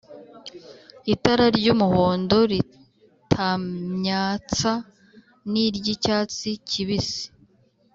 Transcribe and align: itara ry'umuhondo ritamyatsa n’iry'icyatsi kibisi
itara 1.13 1.45
ry'umuhondo 1.57 2.37
ritamyatsa 2.51 4.73
n’iry'icyatsi 5.51 6.49
kibisi 6.69 7.23